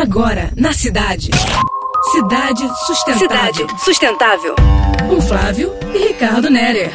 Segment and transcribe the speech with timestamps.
[0.00, 1.28] Agora, na cidade.
[2.12, 3.18] Cidade Sustentável.
[3.18, 4.54] Cidade Sustentável.
[5.08, 6.92] Com Flávio e Ricardo Nerer.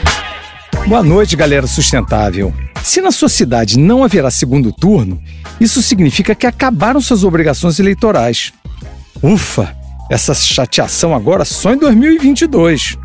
[0.88, 2.54] Boa noite, galera sustentável.
[2.82, 5.22] Se na sua cidade não haverá segundo turno,
[5.60, 8.54] isso significa que acabaram suas obrigações eleitorais.
[9.22, 9.76] Ufa,
[10.10, 12.98] essa chateação agora só em 2022.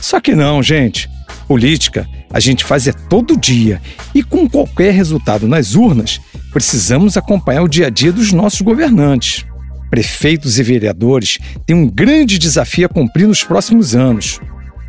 [0.00, 1.06] Só que não, gente.
[1.46, 3.80] Política a gente faz é todo dia
[4.12, 6.20] e com qualquer resultado nas urnas,
[6.52, 9.46] precisamos acompanhar o dia a dia dos nossos governantes.
[9.88, 14.40] Prefeitos e vereadores têm um grande desafio a cumprir nos próximos anos.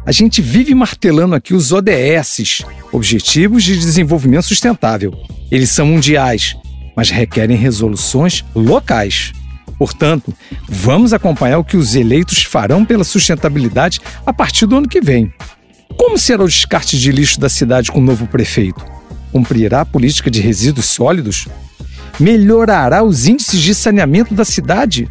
[0.04, 5.14] A gente vive martelando aqui os ODS, Objetivos de Desenvolvimento Sustentável.
[5.52, 6.56] Eles são mundiais,
[6.96, 9.34] mas requerem resoluções locais.
[9.78, 10.34] Portanto,
[10.68, 15.32] vamos acompanhar o que os eleitos farão pela sustentabilidade a partir do ano que vem.
[15.98, 18.84] Como será o descarte de lixo da cidade com o novo prefeito?
[19.32, 21.48] Cumprirá a política de resíduos sólidos?
[22.20, 25.10] Melhorará os índices de saneamento da cidade?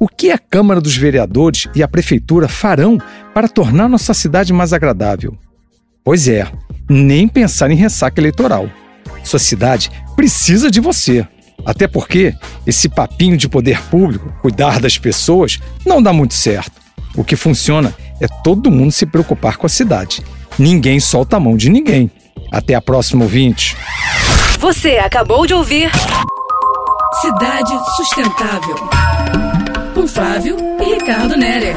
[0.00, 2.98] O que a Câmara dos Vereadores e a Prefeitura farão
[3.34, 5.36] para tornar nossa cidade mais agradável?
[6.04, 6.46] Pois é,
[6.88, 8.70] nem pensar em ressaca eleitoral.
[9.24, 11.26] Sua cidade precisa de você.
[11.64, 12.34] Até porque
[12.66, 16.80] esse papinho de poder público, cuidar das pessoas, não dá muito certo.
[17.14, 20.22] O que funciona é todo mundo se preocupar com a cidade.
[20.58, 22.10] Ninguém solta a mão de ninguém.
[22.50, 23.76] Até a próxima, ouvinte.
[24.58, 25.90] Você acabou de ouvir
[27.20, 28.76] Cidade Sustentável.
[29.94, 31.76] Com Flávio e Ricardo Nerer.